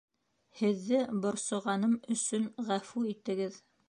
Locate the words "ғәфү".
2.71-3.05